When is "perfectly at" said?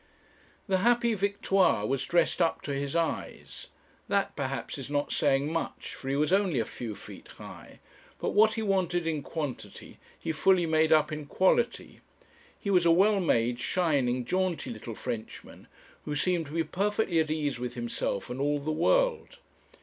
16.63-17.29